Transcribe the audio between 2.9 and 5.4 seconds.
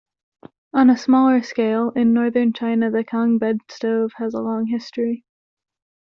Kang bed-stove has a long history.